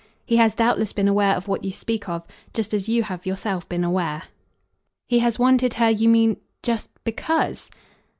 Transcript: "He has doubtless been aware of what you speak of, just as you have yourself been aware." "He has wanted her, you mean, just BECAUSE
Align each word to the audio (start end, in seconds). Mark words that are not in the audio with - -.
"He 0.25 0.37
has 0.37 0.55
doubtless 0.55 0.93
been 0.93 1.07
aware 1.07 1.35
of 1.35 1.47
what 1.47 1.63
you 1.63 1.71
speak 1.71 2.09
of, 2.09 2.25
just 2.55 2.73
as 2.73 2.89
you 2.89 3.03
have 3.03 3.27
yourself 3.27 3.69
been 3.69 3.83
aware." 3.83 4.23
"He 5.07 5.19
has 5.19 5.37
wanted 5.37 5.75
her, 5.75 5.91
you 5.91 6.09
mean, 6.09 6.37
just 6.63 6.89
BECAUSE 7.03 7.69